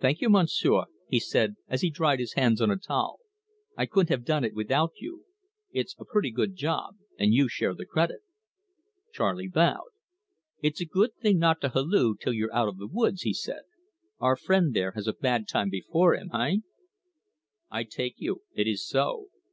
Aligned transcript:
"Thank 0.00 0.20
you, 0.20 0.28
Monsieur," 0.28 0.86
he 1.08 1.20
said, 1.20 1.54
as 1.68 1.82
he 1.82 1.88
dried 1.90 2.18
his 2.18 2.32
hands 2.32 2.60
on 2.60 2.68
a 2.72 2.76
towel. 2.76 3.20
"I 3.76 3.86
couldn't 3.86 4.08
have 4.12 4.24
done 4.24 4.42
it 4.42 4.54
without 4.56 4.90
you. 4.96 5.24
It's 5.70 5.94
a 6.00 6.04
pretty 6.04 6.32
good 6.32 6.56
job; 6.56 6.96
and 7.16 7.32
you 7.32 7.48
share 7.48 7.72
the 7.72 7.86
credit." 7.86 8.22
Charley 9.12 9.46
bowed. 9.46 9.90
"It's 10.64 10.80
a 10.80 10.84
good 10.84 11.14
thing 11.14 11.38
not 11.38 11.60
to 11.60 11.68
halloo 11.68 12.16
till 12.20 12.32
you're 12.32 12.52
out 12.52 12.66
of 12.66 12.78
the 12.78 12.88
woods," 12.88 13.22
he 13.22 13.32
said. 13.32 13.62
"Our 14.18 14.34
friend 14.34 14.74
there 14.74 14.90
has 14.96 15.06
a 15.06 15.12
bad 15.12 15.46
time 15.46 15.70
before 15.70 16.16
him 16.16 16.30
hein?" 16.30 16.64
"I 17.70 17.84
take 17.84 18.14
you. 18.18 18.42
It 18.56 18.66
is 18.66 18.84
so." 18.84 19.28